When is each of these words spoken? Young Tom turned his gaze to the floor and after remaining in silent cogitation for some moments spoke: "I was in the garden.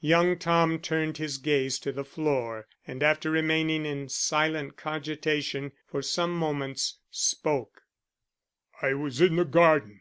Young 0.00 0.38
Tom 0.38 0.78
turned 0.78 1.18
his 1.18 1.36
gaze 1.36 1.78
to 1.80 1.92
the 1.92 2.02
floor 2.02 2.66
and 2.86 3.02
after 3.02 3.30
remaining 3.30 3.84
in 3.84 4.08
silent 4.08 4.74
cogitation 4.78 5.72
for 5.86 6.00
some 6.00 6.34
moments 6.34 6.98
spoke: 7.10 7.82
"I 8.80 8.94
was 8.94 9.20
in 9.20 9.36
the 9.36 9.44
garden. 9.44 10.00